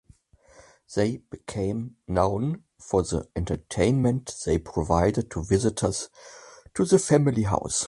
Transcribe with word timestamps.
They 0.95 1.17
became 1.29 1.97
known 2.07 2.63
for 2.79 3.03
the 3.03 3.27
entertainment 3.35 4.33
they 4.47 4.57
provided 4.57 5.29
to 5.29 5.43
visitors 5.43 6.09
to 6.73 6.85
the 6.85 6.97
family 6.97 7.43
house. 7.43 7.79